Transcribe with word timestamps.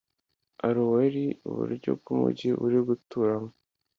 aroweri 0.67 1.25
e 1.31 1.35
iburyo 1.47 1.91
bw 1.99 2.05
umugi 2.15 2.49
uri 2.65 2.79
guturamo 2.87 3.51